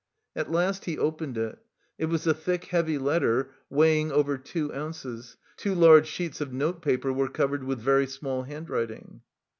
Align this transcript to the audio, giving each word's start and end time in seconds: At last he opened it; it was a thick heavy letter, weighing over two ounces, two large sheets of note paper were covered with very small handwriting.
At 0.35 0.51
last 0.51 0.85
he 0.85 0.97
opened 0.97 1.37
it; 1.37 1.59
it 1.99 2.05
was 2.05 2.25
a 2.25 2.33
thick 2.33 2.63
heavy 2.65 2.97
letter, 2.97 3.51
weighing 3.69 4.11
over 4.11 4.35
two 4.35 4.73
ounces, 4.73 5.37
two 5.57 5.75
large 5.75 6.07
sheets 6.07 6.41
of 6.41 6.51
note 6.51 6.81
paper 6.81 7.13
were 7.13 7.29
covered 7.29 7.63
with 7.63 7.77
very 7.79 8.07
small 8.07 8.41
handwriting. 8.41 9.21